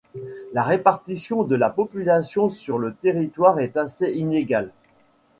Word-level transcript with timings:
La 0.53 0.63
répartition 0.63 1.43
de 1.43 1.55
la 1.55 1.69
population 1.69 2.49
sur 2.49 2.79
le 2.79 2.95
territoire 2.95 3.59
est 3.59 3.77
assez 3.77 4.11
inégale. 4.13 4.71